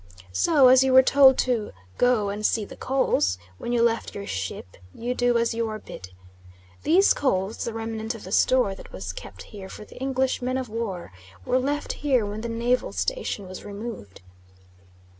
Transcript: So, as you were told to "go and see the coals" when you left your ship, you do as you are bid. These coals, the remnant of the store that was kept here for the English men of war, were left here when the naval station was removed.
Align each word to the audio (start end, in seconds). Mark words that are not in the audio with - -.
So, 0.33 0.69
as 0.69 0.83
you 0.83 0.93
were 0.93 1.03
told 1.03 1.37
to 1.45 1.73
"go 1.99 2.29
and 2.29 2.43
see 2.43 2.65
the 2.65 2.75
coals" 2.75 3.37
when 3.59 3.71
you 3.71 3.83
left 3.83 4.15
your 4.15 4.25
ship, 4.25 4.77
you 4.95 5.13
do 5.13 5.37
as 5.37 5.53
you 5.53 5.69
are 5.69 5.77
bid. 5.77 6.09
These 6.81 7.13
coals, 7.13 7.65
the 7.65 7.71
remnant 7.71 8.15
of 8.15 8.23
the 8.23 8.31
store 8.31 8.73
that 8.73 8.91
was 8.91 9.13
kept 9.13 9.43
here 9.53 9.69
for 9.69 9.85
the 9.85 9.99
English 9.99 10.41
men 10.41 10.57
of 10.57 10.69
war, 10.69 11.11
were 11.45 11.59
left 11.59 11.93
here 12.01 12.25
when 12.25 12.41
the 12.41 12.49
naval 12.49 12.91
station 12.91 13.47
was 13.47 13.63
removed. 13.63 14.23